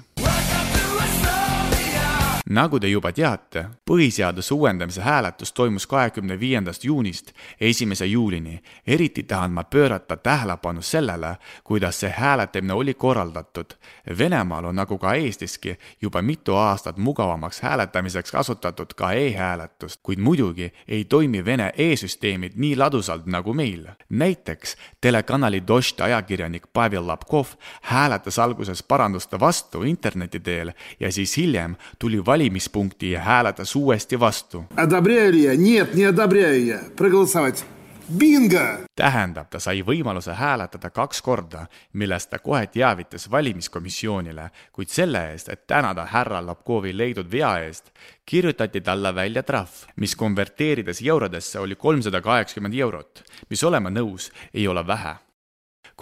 nagu 2.55 2.79
te 2.81 2.89
juba 2.89 3.11
teate, 3.13 3.65
põhiseaduse 3.91 4.55
uuendamise 4.55 5.03
hääletus 5.03 5.53
toimus 5.53 5.87
kahekümne 5.87 6.41
viiendast 6.41 6.85
juunist 6.85 7.33
esimese 7.61 8.07
juulini. 8.07 8.63
eriti 8.87 9.23
tahan 9.23 9.51
ma 9.51 9.65
pöörata 9.65 10.17
tähelepanu 10.17 10.83
sellele, 10.83 11.37
kuidas 11.65 12.01
see 12.01 12.11
hääletamine 12.11 12.73
oli 12.73 12.95
korraldatud. 12.95 13.75
Venemaal 14.19 14.65
on 14.65 14.77
nagu 14.77 14.99
ka 14.99 15.15
Eestiski 15.15 15.79
juba 16.03 16.23
mitu 16.23 16.55
aastat 16.55 16.97
mugavamaks 16.97 17.61
hääletamiseks 17.61 18.33
kasutatud 18.33 18.95
ka 18.97 19.13
e-hääletust, 19.13 20.01
kuid 20.03 20.19
muidugi 20.19 20.73
ei 20.89 21.05
toimi 21.05 21.45
Vene 21.45 21.73
e-süsteemid 21.77 22.53
nii 22.57 22.77
ladusalt 22.77 23.27
nagu 23.27 23.55
meil. 23.55 23.87
näiteks 24.09 24.77
telekanali 25.01 25.63
Dožd 25.67 26.01
ajakirjanik 26.01 26.63
Pavel 26.73 27.07
Lapkov 27.07 27.47
hääletas 27.83 28.39
alguses 28.39 28.83
paranduste 28.83 29.41
vastu 29.41 29.83
interneti 29.83 30.41
teel 30.41 30.73
ja 31.01 31.13
siis 31.13 31.37
hiljem 31.37 31.77
tuli 31.99 32.25
valimispunkti 32.45 33.11
ja 33.11 33.21
hääletas 33.21 33.77
uuesti 33.77 34.21
vastu. 34.21 34.65
Tähendab, 38.97 39.47
ta 39.51 39.59
sai 39.59 39.81
võimaluse 39.81 40.35
hääletada 40.37 40.91
kaks 40.91 41.23
korda, 41.23 41.67
millest 41.93 42.31
ta 42.31 42.39
kohe 42.39 42.67
teavitas 42.67 43.31
valimiskomisjonile, 43.31 44.51
kuid 44.73 44.93
selle 44.93 45.31
eest, 45.33 45.49
et 45.49 45.67
tänada 45.67 46.05
härra 46.05 46.47
Lapkovi 46.47 46.93
leidnud 46.93 47.33
vea 47.33 47.59
eest, 47.65 47.91
kirjutati 48.27 48.81
talle 48.81 49.15
välja 49.15 49.43
trahv, 49.43 49.89
mis 49.97 50.17
konverteerides 50.17 51.01
eurodesse 51.03 51.59
oli 51.59 51.77
kolmsada 51.77 52.21
kaheksakümmend 52.21 52.75
eurot, 52.75 53.25
mis 53.51 53.65
olema 53.65 53.91
nõus, 53.91 54.33
ei 54.55 54.69
ole 54.69 54.87
vähe 54.87 55.24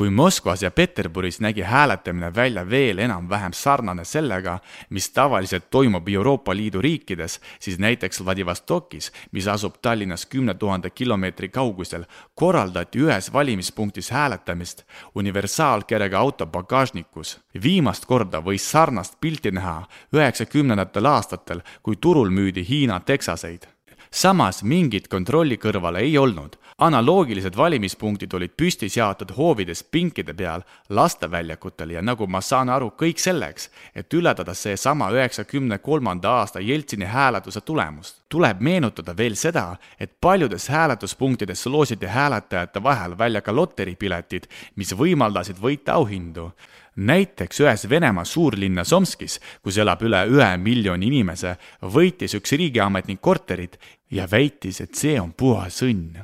kui 0.03 0.11
Moskvas 0.11 0.63
ja 0.63 0.71
Peterburis 0.71 1.41
nägi 1.41 1.63
hääletamine 1.63 2.35
välja 2.35 2.71
veel 2.71 2.99
enam-vähem 2.99 3.53
sarnane 3.55 4.05
sellega, 4.05 4.59
mis 4.91 5.11
tavaliselt 5.11 5.69
toimub 5.71 6.09
Euroopa 6.09 6.57
Liidu 6.57 6.81
riikides, 6.83 7.41
siis 7.61 7.79
näiteks 7.79 8.25
Vladivostokis, 8.25 9.13
mis 9.33 9.47
asub 9.49 9.75
Tallinnast 9.83 10.27
kümne 10.31 10.55
tuhande 10.55 10.91
kilomeetri 10.91 11.49
kaugusel, 11.49 12.05
korraldati 12.35 12.99
ühes 12.99 13.33
valimispunktis 13.33 14.11
hääletamist 14.11 14.83
universaalkerega 15.15 16.19
auto 16.19 16.47
pagasnikus. 16.47 17.41
viimast 17.63 18.07
korda 18.07 18.41
võis 18.41 18.71
sarnast 18.71 19.21
pilti 19.21 19.51
näha 19.51 19.87
üheksakümnendatel 20.13 21.07
aastatel, 21.07 21.63
kui 21.83 21.97
turul 21.97 22.31
müüdi 22.31 22.69
Hiina 22.69 23.01
teksaseid 23.01 23.67
samas 24.13 24.61
mingit 24.63 25.09
kontrolli 25.09 25.57
kõrvale 25.57 26.03
ei 26.05 26.19
olnud, 26.21 26.59
analoogilised 26.85 27.57
valimispunktid 27.57 28.35
olid 28.37 28.53
püsti 28.57 28.91
seatud 28.93 29.33
hoovides 29.37 29.83
pinkide 29.85 30.35
peal, 30.37 30.65
lasteväljakutel 30.89 31.95
ja 31.97 32.03
nagu 32.03 32.27
ma 32.27 32.43
saan 32.45 32.69
aru, 32.69 32.93
kõik 32.99 33.23
selleks, 33.23 33.71
et 33.95 34.13
ületada 34.15 34.55
seesama 34.55 35.09
üheksakümne 35.15 35.79
kolmanda 35.79 36.37
aasta 36.43 36.61
Jeltsini 36.61 37.09
hääletuse 37.09 37.61
tulemust. 37.61 38.21
tuleb 38.33 38.61
meenutada 38.61 39.17
veel 39.17 39.35
seda, 39.37 39.77
et 40.01 40.13
paljudes 40.21 40.69
hääletuspunktides 40.69 41.67
loositi 41.67 42.07
hääletajate 42.07 42.83
vahel 42.83 43.19
välja 43.19 43.41
ka 43.41 43.53
loteripiletid, 43.53 44.47
mis 44.77 44.95
võimaldasid 44.97 45.61
võita 45.61 45.93
auhindu 45.93 46.53
näiteks 46.97 47.61
ühes 47.61 47.89
Venemaa 47.89 48.25
suurlinnas 48.25 48.93
Omskis, 48.93 49.39
kus 49.63 49.79
elab 49.79 50.03
üle 50.03 50.25
ühe 50.31 50.51
miljoni 50.57 51.09
inimese, 51.13 51.57
võitis 51.83 52.37
üks 52.39 52.53
riigiametnik 52.59 53.21
korterit 53.21 53.79
ja 54.11 54.29
väitis, 54.31 54.81
et 54.81 54.95
see 54.95 55.19
on 55.21 55.33
puhas 55.33 55.83
õnn 55.83 56.23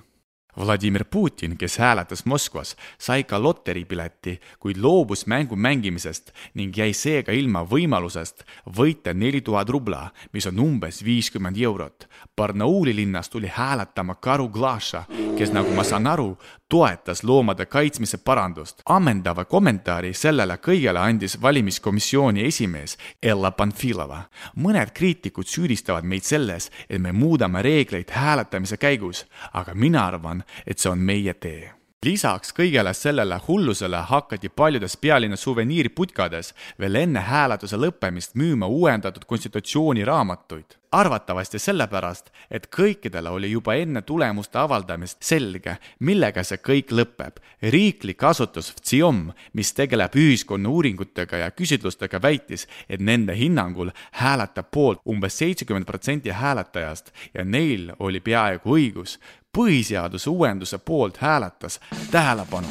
Vladimir 0.58 1.04
Putin, 1.04 1.56
kes 1.56 1.78
hääletas 1.78 2.25
Moskvas, 2.26 2.76
sai 2.98 3.25
ka 3.25 3.38
loteripileti, 3.42 4.40
kuid 4.58 4.76
loobus 4.82 5.26
mängu 5.26 5.56
mängimisest 5.56 6.32
ning 6.54 6.75
jäi 6.76 6.90
seega 6.92 7.32
ilma 7.32 7.62
võimalusest 7.62 8.42
võita 8.78 9.14
neli 9.14 9.40
tuhat 9.40 9.70
rubla, 9.70 10.08
mis 10.32 10.46
on 10.50 10.58
umbes 10.58 11.04
viiskümmend 11.04 11.60
eurot. 11.62 12.08
Barnauli 12.37 12.96
linnas 12.96 13.30
tuli 13.30 13.50
hääletama 13.54 14.14
Karu 14.14 14.48
Glaša, 14.48 15.04
kes, 15.38 15.52
nagu 15.54 15.71
ma 15.75 15.85
saan 15.87 16.07
aru, 16.11 16.33
toetas 16.68 17.23
loomade 17.23 17.66
kaitsmise 17.66 18.18
parandust. 18.18 18.83
ammendava 18.87 19.45
kommentaari 19.45 20.11
sellele 20.14 20.57
kõigele 20.59 20.99
andis 20.99 21.38
valimiskomisjoni 21.42 22.45
esimees 22.47 22.97
Ella 23.23 23.50
Panfilova. 23.50 24.23
mõned 24.57 24.90
kriitikud 24.95 25.47
süüdistavad 25.47 26.04
meid 26.04 26.23
selles, 26.23 26.71
et 26.90 27.00
me 27.00 27.12
muudame 27.12 27.62
reegleid 27.62 28.11
hääletamise 28.11 28.76
käigus, 28.76 29.26
aga 29.52 29.75
mina 29.75 30.07
arvan, 30.07 30.45
et 30.66 30.78
see 30.78 30.90
on 30.90 30.99
meie 30.99 31.35
tee 31.35 31.73
lisaks 32.04 32.52
kõigele 32.54 32.95
sellele 32.95 33.40
hullusele 33.49 33.97
hakati 33.97 34.49
paljudes 34.49 34.97
pealinna 34.97 35.37
suveniiriputkades 35.37 36.54
veel 36.78 36.95
enne 36.95 37.21
hääletuse 37.21 37.76
lõppemist 37.76 38.35
müüma 38.35 38.66
uuendatud 38.66 39.25
konstitutsiooni 39.26 40.04
raamatuid. 40.04 40.77
Arvatavasti 40.92 41.59
sellepärast, 41.59 42.30
et 42.50 42.68
kõikidele 42.76 43.28
oli 43.28 43.50
juba 43.50 43.75
enne 43.75 44.02
tulemuste 44.02 44.59
avaldamist 44.59 45.23
selge, 45.23 45.76
millega 46.00 46.42
see 46.42 46.59
kõik 46.59 46.92
lõpeb. 46.92 47.40
riiklik 47.62 48.23
asutus 48.23 48.73
VTSIOM, 48.73 49.33
mis 49.52 49.73
tegeleb 49.73 50.14
ühiskonna 50.14 50.68
uuringutega 50.68 51.37
ja 51.37 51.50
küsitlustega, 51.50 52.23
väitis, 52.23 52.68
et 52.88 53.00
nende 53.00 53.37
hinnangul 53.37 53.90
hääletab 54.12 54.71
poolt 54.71 55.00
umbes 55.09 55.38
seitsekümmend 55.38 55.87
protsenti 55.87 56.30
hääletajast 56.30 57.12
ja 57.35 57.45
neil 57.45 57.92
oli 57.99 58.21
peaaegu 58.21 58.76
õigus 58.76 59.18
põhiseaduse 59.57 60.30
uuenduse 60.30 60.78
poolt 60.78 61.16
hääletas, 61.16 61.80
tähelepanu, 62.11 62.68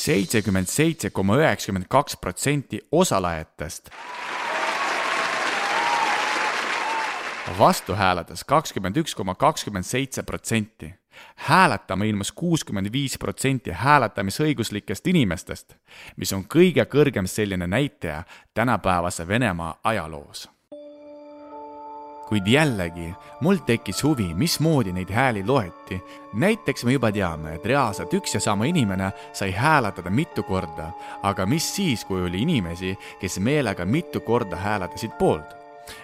seitsekümmend 0.00 0.66
seitse 0.66 1.10
koma 1.10 1.36
üheksakümmend 1.36 1.86
kaks 1.88 2.16
protsenti 2.16 2.80
osalejatest. 2.92 3.90
Vastu 7.58 7.94
hääletas 7.94 8.44
kakskümmend 8.44 8.96
üks 8.96 9.14
koma 9.14 9.34
kakskümmend 9.34 9.84
seitse 9.84 10.22
protsenti. 10.22 10.94
hääletama 11.36 12.04
ilmus 12.04 12.32
kuuskümmend 12.32 12.92
viis 12.92 13.18
protsenti 13.18 13.70
hääletamisõiguslikest 13.70 15.06
inimestest, 15.06 15.74
mis 16.16 16.32
on 16.32 16.44
kõige 16.44 16.84
kõrgem 16.84 17.26
selline 17.26 17.66
näitaja 17.66 18.22
tänapäevase 18.54 19.28
Venemaa 19.28 19.80
ajaloos 19.84 20.48
kuid 22.30 22.46
jällegi, 22.46 23.14
mul 23.40 23.58
tekkis 23.66 24.04
huvi, 24.06 24.28
mismoodi 24.34 24.92
neid 24.92 25.10
hääli 25.10 25.42
loeti. 25.46 26.02
näiteks 26.32 26.84
me 26.84 26.92
juba 26.92 27.12
teame, 27.12 27.54
et 27.54 27.64
reaalselt 27.66 28.14
üks 28.14 28.34
ja 28.34 28.40
sama 28.40 28.64
inimene 28.64 29.10
sai 29.32 29.50
hääletada 29.50 30.10
mitu 30.10 30.42
korda, 30.42 30.92
aga 31.22 31.46
mis 31.46 31.74
siis, 31.76 32.04
kui 32.04 32.22
oli 32.22 32.42
inimesi, 32.42 32.98
kes 33.20 33.38
meelega 33.38 33.84
mitu 33.84 34.20
korda 34.20 34.56
hääletasid 34.56 35.18
poolt? 35.18 35.59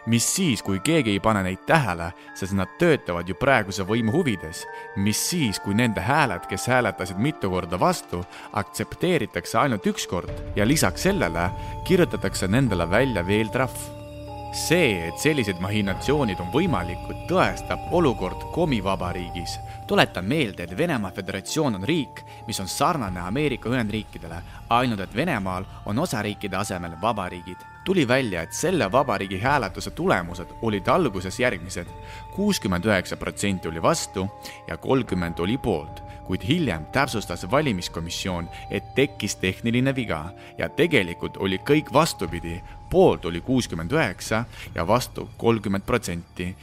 Mis 0.07 0.27
siis, 0.35 0.63
kui 0.63 0.81
keegi 0.85 1.17
ei 1.17 1.21
pane 1.21 1.43
neid 1.47 1.65
tähele, 1.67 2.13
sest 2.35 2.57
nad 2.57 2.73
töötavad 2.81 3.29
ju 3.29 3.35
praeguse 3.35 3.87
võimu 3.87 4.13
huvides. 4.13 4.65
mis 4.97 5.21
siis, 5.31 5.61
kui 5.61 5.75
nende 5.75 6.01
hääled, 6.01 6.47
kes 6.49 6.67
hääletasid 6.67 7.19
mitu 7.19 7.51
korda 7.51 7.81
vastu, 7.81 8.25
aktsepteeritakse 8.53 9.59
ainult 9.59 9.87
üks 9.87 10.07
kord 10.07 10.33
ja 10.57 10.67
lisaks 10.67 11.03
sellele 11.03 11.51
kirjutatakse 11.85 12.49
nendele 12.49 12.91
välja 12.91 13.27
veel 13.27 13.49
trahv 13.49 14.06
see, 14.53 15.09
et 15.09 15.19
sellised 15.19 15.61
mahinatsioonid 15.61 16.41
on 16.41 16.51
võimalikud, 16.53 17.27
tõestab 17.31 17.93
olukord 17.93 18.49
komivabariigis. 18.55 19.59
tuletan 19.87 20.25
meelde, 20.25 20.63
et 20.63 20.77
Venemaa 20.77 21.11
Föderatsioon 21.11 21.75
on 21.75 21.85
riik, 21.85 22.25
mis 22.47 22.61
on 22.61 22.69
sarnane 22.69 23.21
Ameerika 23.21 23.69
Ühendriikidele, 23.69 24.43
ainult 24.69 25.01
et 25.01 25.15
Venemaal 25.15 25.65
on 25.87 25.99
osariikide 25.99 26.57
asemel 26.57 26.93
vabariigid. 27.01 27.57
tuli 27.85 28.09
välja, 28.09 28.43
et 28.43 28.53
selle 28.53 28.93
vabariigi 28.93 29.39
hääletuse 29.39 29.91
tulemused 29.91 30.49
olid 30.63 30.89
alguses 30.89 31.41
järgmised. 31.41 31.87
kuuskümmend 32.35 32.85
üheksa 32.85 33.17
protsenti 33.17 33.69
oli 33.69 33.83
vastu 33.83 34.29
ja 34.69 34.77
kolmkümmend 34.77 35.39
oli 35.39 35.59
poolt 35.59 36.06
kuid 36.26 36.42
hiljem 36.48 36.86
täpsustas 36.92 37.46
valimiskomisjon, 37.52 38.50
et 38.72 38.84
tekkis 38.96 39.36
tehniline 39.36 39.96
viga 39.96 40.26
ja 40.58 40.70
tegelikult 40.70 41.38
oli 41.38 41.58
kõik 41.58 41.94
vastupidi. 41.94 42.62
poolt 42.90 43.26
oli 43.26 43.42
kuuskümmend 43.42 43.92
üheksa 43.92 44.46
ja 44.76 44.88
vastu 44.88 45.30
kolmkümmend 45.38 45.84
protsenti. 45.84 46.56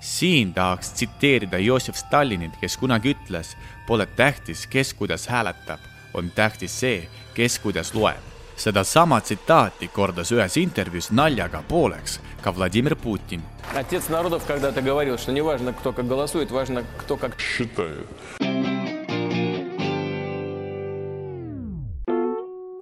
siin 0.00 0.54
tahaks 0.54 0.92
tsiteerida 0.92 1.58
Joosef 1.58 1.96
Stalinit, 1.96 2.56
kes 2.60 2.76
kunagi 2.76 3.14
ütles, 3.14 3.56
pole 3.86 4.06
tähtis, 4.06 4.66
kes 4.66 4.94
kuidas 4.94 5.28
hääletab, 5.28 5.80
on 6.14 6.30
tähtis 6.30 6.80
see, 6.80 7.08
kes 7.34 7.58
kuidas 7.58 7.94
loeb 7.94 8.32
sedasama 8.56 9.20
tsitaati 9.20 9.88
kordas 9.88 10.32
ühes 10.32 10.56
intervjuus 10.60 11.10
naljaga 11.10 11.62
pooleks 11.68 12.20
ka 12.42 12.54
Vladimir 12.54 12.96
Putin. 12.96 13.42
Отец 13.74 14.08
народов 14.08 14.44
когда-то 14.46 14.82
говорил, 14.82 15.18
что 15.18 15.32
не 15.32 15.40
важно, 15.40 15.72
кто 15.72 15.92
как 15.92 16.06
голосует, 16.06 16.50
важно, 16.50 16.84
кто 16.98 17.16
как 17.16 17.40
считает. 17.40 18.06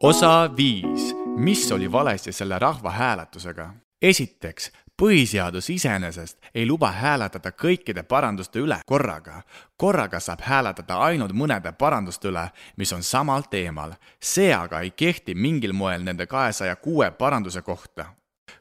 Osa 0.02 0.50
viis, 0.58 1.16
mis 1.36 1.72
oli 1.72 1.92
valesti 1.92 2.32
selle 2.32 2.60
rahvahääletusega? 2.60 3.74
esiteks, 4.02 4.72
põhiseadus 5.02 5.70
iseenesest 5.70 6.38
ei 6.56 6.68
luba 6.68 6.92
hääletada 6.92 7.52
kõikide 7.52 8.04
paranduste 8.04 8.60
üle 8.60 8.80
korraga. 8.86 9.42
korraga 9.78 10.20
saab 10.20 10.42
hääletada 10.42 10.98
ainult 10.98 11.32
mõnede 11.32 11.72
paranduste 11.72 12.28
üle, 12.28 12.50
mis 12.78 12.94
on 12.94 13.04
samal 13.04 13.42
teemal. 13.50 13.94
see 14.24 14.54
aga 14.54 14.80
ei 14.80 14.92
kehti 14.92 15.36
mingil 15.36 15.74
moel 15.74 16.04
nende 16.04 16.26
kahesaja 16.26 16.76
kuue 16.76 17.12
paranduse 17.12 17.62
kohta 17.62 18.06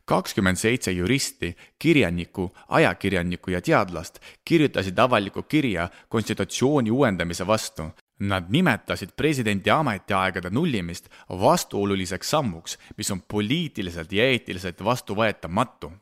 kakskümmend 0.04 0.56
seitse 0.56 0.92
juristi, 0.92 1.56
kirjanikku, 1.78 2.52
ajakirjanikku 2.68 3.50
ja 3.50 3.60
teadlast 3.60 4.18
kirjutasid 4.44 4.98
avalikku 4.98 5.42
kirja 5.42 5.88
konstitutsiooni 6.08 6.90
uuendamise 6.90 7.46
vastu 7.46 7.82
Nad 8.18 8.46
nimetasid 8.48 9.10
presidendi 9.16 9.70
ametiaegade 9.74 10.50
nullimist 10.50 11.08
vastuoluliseks 11.28 12.30
sammuks, 12.30 12.78
mis 12.96 13.10
on 13.10 13.22
poliitiliselt 13.22 14.12
ja 14.12 14.28
eetiliselt 14.30 14.84
vastuvõetamatu. 14.84 15.92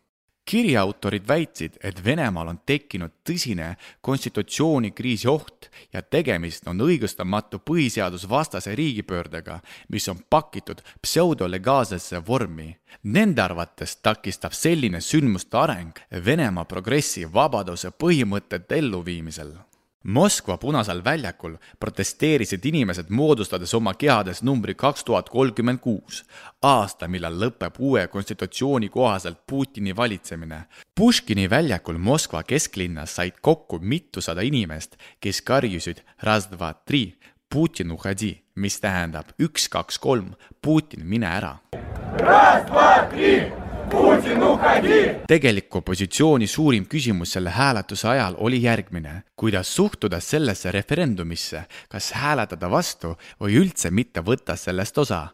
kirja 0.45 0.81
autorid 0.83 1.23
väitsid, 1.29 1.79
et 1.81 2.05
Venemaal 2.05 2.49
on 2.49 2.59
tekkinud 2.67 3.13
tõsine 3.25 3.77
konstitutsioonikriisi 4.01 5.29
oht 5.29 5.71
ja 5.93 6.03
tegemist 6.03 6.67
on 6.69 6.81
õigustamatu 6.81 7.59
põhiseadusvastase 7.71 8.75
riigipöördega, 8.75 9.61
mis 9.89 10.09
on 10.09 10.19
pakitud 10.31 10.83
pseudolegaalsesse 11.03 12.27
vormi. 12.27 12.77
Nende 13.03 13.43
arvates 13.43 13.97
takistab 13.97 14.53
selline 14.53 15.01
sündmuste 15.01 15.57
areng 15.57 15.99
Venemaa 16.25 16.65
progressi 16.65 17.25
vabaduse 17.33 17.91
põhimõtete 17.91 18.83
elluviimisel 18.83 19.55
Moskva 20.03 20.57
Punasel 20.57 21.05
väljakul 21.05 21.55
protesteerisid 21.81 22.65
inimesed, 22.65 23.11
moodustades 23.11 23.75
oma 23.75 23.95
kehades 23.95 24.43
numbri 24.43 24.75
kaks 24.75 25.05
tuhat 25.05 25.29
kolmkümmend 25.31 25.79
kuus, 25.81 26.25
aasta, 26.63 27.09
millal 27.09 27.39
lõpeb 27.39 27.79
uue 27.79 28.07
konstitutsiooni 28.11 28.89
kohaselt 28.89 29.39
Putini 29.47 29.97
valitsemine. 29.97 30.65
Puškini 30.99 31.51
väljakul 31.51 31.99
Moskva 31.99 32.43
kesklinnas 32.43 33.15
said 33.15 33.39
kokku 33.41 33.79
mitusada 33.79 34.43
inimest, 34.43 34.99
kes 35.21 35.43
karjusid 35.43 36.03
raz, 36.23 36.51
dva, 36.51 36.75
tri, 36.75 37.15
Putin 37.53 37.93
uhadi, 37.93 38.35
mis 38.57 38.81
tähendab 38.81 39.35
üks, 39.39 39.69
kaks, 39.69 39.99
kolm, 39.99 40.35
Putin, 40.63 41.07
mine 41.07 41.31
ära. 41.31 41.57
raz, 42.19 42.67
dva, 42.67 43.07
tri 43.11 43.62
tegeliku 45.27 45.79
opositsiooni 45.79 46.47
suurim 46.47 46.85
küsimus 46.87 47.33
selle 47.37 47.51
hääletuse 47.51 48.09
ajal 48.09 48.35
oli 48.39 48.63
järgmine. 48.63 49.23
kuidas 49.37 49.75
suhtuda 49.77 50.21
sellesse 50.21 50.71
referendumisse, 50.73 51.65
kas 51.89 52.13
hääletada 52.13 52.71
vastu 52.71 53.17
või 53.41 53.57
üldse 53.59 53.91
mitte 53.91 54.21
võtta 54.21 54.57
sellest 54.57 54.99
osa? 54.99 55.27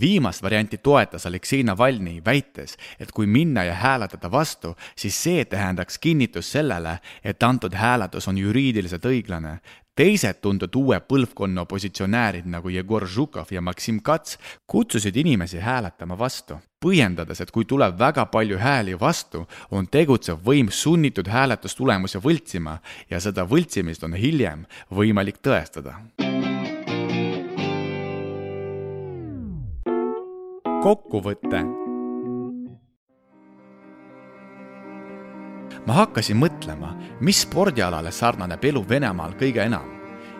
viimast 0.00 0.42
varianti 0.42 0.78
toetas 0.78 1.26
Aleksei 1.26 1.62
Navalnõi, 1.62 2.22
väites, 2.24 2.76
et 3.00 3.12
kui 3.12 3.26
minna 3.26 3.64
ja 3.64 3.74
hääletada 3.74 4.30
vastu, 4.30 4.76
siis 4.96 5.22
see 5.22 5.44
tähendaks 5.44 5.98
kinnitust 5.98 6.52
sellele, 6.52 6.98
et 7.24 7.42
antud 7.42 7.74
hääletus 7.74 8.28
on 8.28 8.38
juriidiliselt 8.38 9.04
õiglane 9.04 9.58
teised 9.96 10.40
tuntud 10.44 10.74
uue 10.76 10.98
põlvkonna 11.00 11.64
opositsionäärid 11.64 12.46
nagu 12.52 12.70
Jegor 12.72 13.06
Žukov 13.08 13.50
ja 13.50 13.62
Maksim 13.64 14.00
Kats 14.04 14.38
kutsusid 14.66 15.16
inimesi 15.16 15.58
hääletama 15.58 16.18
vastu, 16.18 16.58
põhjendades, 16.84 17.40
et 17.40 17.50
kui 17.50 17.64
tuleb 17.64 17.98
väga 17.98 18.26
palju 18.32 18.60
hääli 18.60 18.98
vastu, 19.00 19.46
on 19.70 19.88
tegutsev 19.88 20.44
võim 20.44 20.70
sunnitud 20.70 21.28
hääletustulemuse 21.32 22.20
võltsima 22.22 22.78
ja 23.10 23.20
seda 23.20 23.48
võltsimist 23.48 24.04
on 24.04 24.14
hiljem 24.14 24.66
võimalik 24.92 25.40
tõestada. 25.42 25.98
kokkuvõte 30.86 31.85
ma 35.86 36.00
hakkasin 36.02 36.38
mõtlema, 36.40 36.92
mis 37.20 37.42
spordialale 37.46 38.12
sarnaneb 38.12 38.64
elu 38.64 38.84
Venemaal 38.88 39.36
kõige 39.38 39.64
enam. 39.64 39.92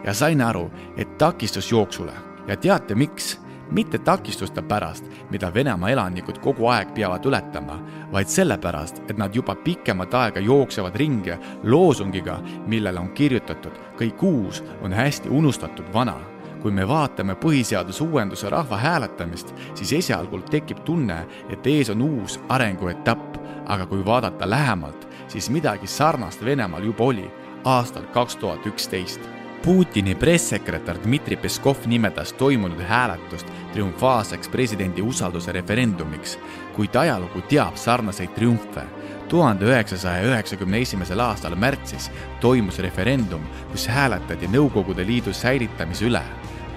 Ja 0.04 0.14
sain 0.14 0.40
aru, 0.42 0.70
et 0.96 1.18
takistus 1.18 1.72
jooksule. 1.72 2.12
Ja 2.48 2.56
teate 2.56 2.94
miks? 2.94 3.36
mitte 3.70 3.98
takistuste 3.98 4.62
pärast, 4.62 5.04
mida 5.30 5.54
Venemaa 5.54 5.90
elanikud 5.90 6.38
kogu 6.38 6.68
aeg 6.70 6.92
peavad 6.94 7.24
ületama, 7.26 7.80
vaid 8.12 8.30
sellepärast, 8.30 9.02
et 9.10 9.18
nad 9.18 9.34
juba 9.34 9.56
pikemat 9.58 10.14
aega 10.14 10.40
jooksevad 10.40 10.94
ringi 10.94 11.34
loosungiga, 11.64 12.38
millele 12.66 13.00
on 13.00 13.10
kirjutatud 13.10 13.74
kõik 13.98 14.22
uus 14.22 14.62
on 14.82 14.92
hästi 14.92 15.28
unustatud 15.28 15.92
vana 15.92 16.14
kui 16.62 16.72
me 16.74 16.82
vaatame 16.88 17.36
põhiseaduse 17.38 18.02
uuenduse 18.02 18.48
rahvahääletamist, 18.50 19.52
siis 19.78 19.92
esialgul 19.92 20.40
tekib 20.50 20.80
tunne, 20.84 21.20
et 21.50 21.66
ees 21.70 21.92
on 21.92 22.02
uus 22.02 22.40
arenguetapp, 22.48 23.36
aga 23.70 23.86
kui 23.86 24.04
vaadata 24.04 24.48
lähemalt, 24.50 25.05
siis 25.28 25.50
midagi 25.50 25.86
sarnast 25.86 26.44
Venemaal 26.44 26.84
juba 26.84 27.04
oli 27.04 27.30
aastal 27.64 28.06
kaks 28.14 28.36
tuhat 28.36 28.66
üksteist. 28.66 29.20
Putini 29.62 30.14
pressekretär 30.14 30.98
Dmitri 31.02 31.36
Peskov 31.36 31.76
nimetas 31.86 32.32
toimunud 32.32 32.80
hääletust 32.86 33.46
triumfaalseks 33.72 34.48
presidendi 34.48 35.02
usalduse 35.02 35.52
referendumiks, 35.52 36.38
kuid 36.76 36.94
ajalugu 36.94 37.42
teab 37.50 37.76
sarnaseid 37.76 38.30
triumfe. 38.34 38.82
tuhande 39.28 39.64
üheksasaja 39.64 40.22
üheksakümne 40.22 40.78
esimesel 40.80 41.20
aastal 41.20 41.56
märtsis 41.56 42.10
toimus 42.40 42.78
referendum, 42.78 43.42
kus 43.72 43.88
hääletati 43.88 44.46
Nõukogude 44.46 45.06
Liidu 45.06 45.32
säilitamise 45.32 46.04
üle. 46.04 46.22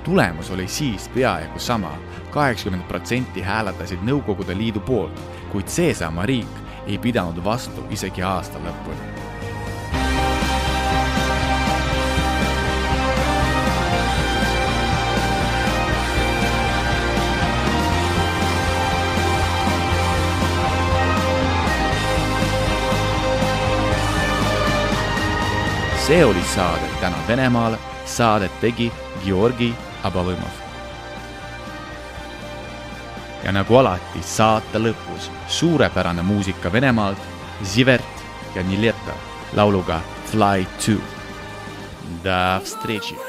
tulemus 0.03 0.51
oli 0.51 0.67
siis 0.67 1.09
peaaegu 1.09 1.59
sama, 1.59 1.91
kaheksakümmend 2.31 2.87
protsenti 2.87 3.41
hääletasid 3.41 3.99
Nõukogude 4.01 4.57
Liidu 4.57 4.79
poolt, 4.79 5.21
kuid 5.51 5.67
seesama 5.67 6.25
riik 6.25 6.68
ei 6.89 6.97
pidanud 6.97 7.43
vastu 7.43 7.85
isegi 7.93 8.23
aasta 8.25 8.59
lõpuni. 8.65 9.17
see 26.09 26.25
oli 26.25 26.41
saade 26.41 26.87
Täna 27.01 27.17
Venemaal, 27.27 27.75
saadet 28.05 28.55
tegi 28.61 28.89
Georgi 29.25 29.69
Abalõmov 30.03 30.68
ja 33.43 33.51
nagu 33.55 33.77
alati 33.79 34.23
saate 34.25 34.81
lõpus 34.81 35.29
suurepärane 35.47 36.23
muusika 36.23 36.71
Venemaalt, 36.73 37.21
Zivert 37.63 38.25
ja 38.55 38.63
Niljeta 38.63 39.15
lauluga 39.53 40.01
Fly 40.31 40.67
to. 40.85 40.99
До 42.23 42.59
встречи! 42.63 43.28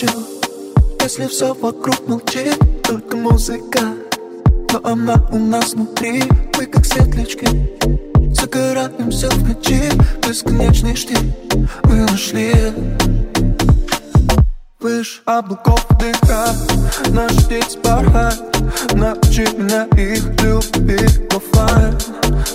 хочу 0.00 0.26
Если 1.02 1.26
все 1.26 1.54
вокруг 1.54 2.06
молчит, 2.06 2.58
только 2.82 3.16
музыка. 3.16 3.80
Но 4.72 4.80
она 4.84 5.14
у 5.32 5.38
нас 5.38 5.74
внутри, 5.74 6.22
мы 6.56 6.66
как 6.66 6.84
светлячки. 6.84 7.46
Загораемся 8.32 9.28
в 9.30 9.48
ночи, 9.48 9.82
бесконечный 10.26 10.96
штиль. 10.96 11.34
Мы 11.84 11.96
нашли 11.96 12.54
Выше 14.78 15.20
облаков 15.26 15.86
дыха 15.98 16.54
Наш 17.10 17.32
птиц 17.44 17.76
порхает 17.82 18.40
Научи 18.94 19.42
меня 19.58 19.84
их 19.96 20.24
любить 20.42 21.20
Лофайн 21.34 21.98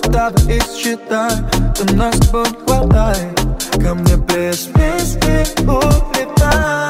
Давай 0.03 0.57
их 0.57 0.63
считай 0.75 1.31
До 1.77 1.95
нас 1.95 2.15
с 2.15 2.19
тобой 2.27 2.47
не 2.49 2.65
хватает. 2.65 3.39
Ко 3.73 3.93
мне 3.93 4.15
без 4.15 4.67
вести 4.67 5.67
улетай 5.67 6.84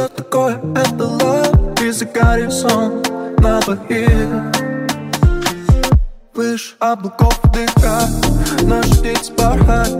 что 0.00 0.08
такое 0.08 0.54
это 0.74 1.04
love? 1.04 1.84
И 1.84 1.90
за 1.90 2.06
горизонт 2.06 3.10
на 3.38 3.60
двоих 3.60 4.28
Выше 6.34 6.74
облаков 6.78 7.38
дыха 7.52 8.08
Наш 8.62 8.86
птиц 8.86 9.30
бархат 9.36 9.90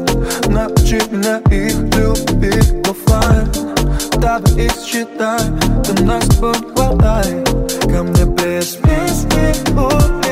Научи 0.47 1.01
меня 1.11 1.39
их 1.51 1.77
любить. 1.97 2.87
Лофлайн 2.87 3.49
Давай 4.13 4.67
их 4.67 4.73
считай 4.83 5.41
ты 5.85 6.03
нас 6.05 6.25
с 6.25 6.37
тобой 6.37 7.45
Ко 7.83 8.03
мне 8.03 8.25
без 8.25 8.77
песни 8.77 9.55
улиц 9.77 10.30